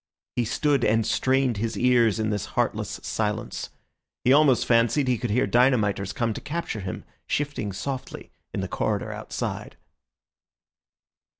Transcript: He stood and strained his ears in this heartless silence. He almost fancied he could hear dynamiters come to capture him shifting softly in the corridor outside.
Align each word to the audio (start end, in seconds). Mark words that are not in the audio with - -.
He 0.35 0.45
stood 0.45 0.83
and 0.83 1.05
strained 1.05 1.57
his 1.57 1.77
ears 1.77 2.19
in 2.19 2.31
this 2.31 2.47
heartless 2.57 2.99
silence. 3.03 3.69
He 4.25 4.33
almost 4.33 4.65
fancied 4.65 5.07
he 5.07 5.19
could 5.19 5.29
hear 5.29 5.45
dynamiters 5.45 6.11
come 6.11 6.33
to 6.33 6.41
capture 6.41 6.79
him 6.79 7.03
shifting 7.27 7.71
softly 7.71 8.31
in 8.51 8.61
the 8.61 8.67
corridor 8.67 9.11
outside. 9.11 9.77